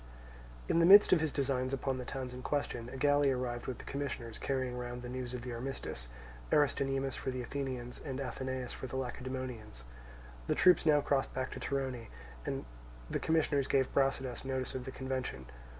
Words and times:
In 0.67 0.79
the 0.79 0.85
midst 0.87 1.13
of 1.13 1.21
his 1.21 1.31
designs 1.31 1.73
upon 1.73 1.99
the 1.99 2.05
towns 2.05 2.33
in 2.33 2.41
question, 2.41 2.89
a 2.89 2.97
galley 2.97 3.29
arrived 3.29 3.67
with 3.67 3.77
the 3.77 3.83
commissioners 3.83 4.39
carrying 4.39 4.75
round 4.75 5.03
the 5.03 5.09
news 5.09 5.35
of 5.35 5.43
the 5.43 5.53
armistice, 5.53 6.07
Aristonymus 6.51 7.15
for 7.15 7.29
the 7.29 7.43
Athenians 7.43 7.99
and 8.03 8.19
Athenaeus 8.19 8.71
for 8.73 8.87
the 8.87 8.95
Lacedaemonians. 8.97 9.83
The 10.47 10.55
troops 10.55 10.87
now 10.87 11.01
crossed 11.01 11.35
back 11.35 11.51
to 11.51 11.59
Torone, 11.59 12.07
and 12.47 12.65
the 13.11 13.19
commissioners 13.19 13.67
gave 13.67 13.93
Brasidas 13.93 14.43
notice 14.43 14.73
of 14.73 14.85
the 14.85 14.91
convention. 14.91 15.45